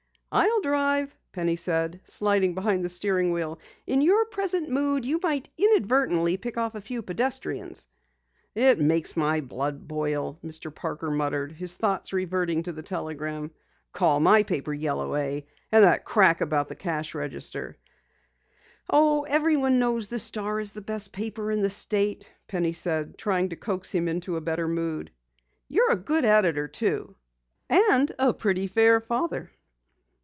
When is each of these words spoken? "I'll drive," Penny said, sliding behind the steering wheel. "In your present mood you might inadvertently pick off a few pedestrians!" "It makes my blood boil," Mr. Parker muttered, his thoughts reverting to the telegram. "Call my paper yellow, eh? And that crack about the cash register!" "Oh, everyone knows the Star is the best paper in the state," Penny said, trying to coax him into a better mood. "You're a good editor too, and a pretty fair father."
"I'll 0.33 0.61
drive," 0.61 1.13
Penny 1.33 1.57
said, 1.57 1.99
sliding 2.05 2.55
behind 2.55 2.85
the 2.85 2.89
steering 2.89 3.33
wheel. 3.33 3.59
"In 3.85 3.99
your 3.99 4.23
present 4.27 4.69
mood 4.69 5.05
you 5.05 5.19
might 5.21 5.49
inadvertently 5.57 6.37
pick 6.37 6.55
off 6.57 6.73
a 6.73 6.79
few 6.79 7.01
pedestrians!" 7.01 7.85
"It 8.55 8.79
makes 8.79 9.17
my 9.17 9.41
blood 9.41 9.85
boil," 9.89 10.39
Mr. 10.41 10.73
Parker 10.73 11.11
muttered, 11.11 11.51
his 11.51 11.75
thoughts 11.75 12.13
reverting 12.13 12.63
to 12.63 12.71
the 12.71 12.81
telegram. 12.81 13.51
"Call 13.91 14.21
my 14.21 14.43
paper 14.43 14.73
yellow, 14.73 15.15
eh? 15.15 15.41
And 15.69 15.83
that 15.83 16.05
crack 16.05 16.39
about 16.39 16.69
the 16.69 16.75
cash 16.75 17.13
register!" 17.13 17.75
"Oh, 18.89 19.23
everyone 19.23 19.79
knows 19.79 20.07
the 20.07 20.17
Star 20.19 20.61
is 20.61 20.71
the 20.71 20.81
best 20.81 21.11
paper 21.11 21.51
in 21.51 21.61
the 21.61 21.69
state," 21.69 22.31
Penny 22.47 22.71
said, 22.71 23.17
trying 23.17 23.49
to 23.49 23.57
coax 23.57 23.91
him 23.93 24.07
into 24.07 24.37
a 24.37 24.41
better 24.41 24.69
mood. 24.69 25.11
"You're 25.67 25.91
a 25.91 25.97
good 25.97 26.23
editor 26.23 26.69
too, 26.69 27.15
and 27.69 28.09
a 28.17 28.33
pretty 28.33 28.67
fair 28.67 29.01
father." 29.01 29.51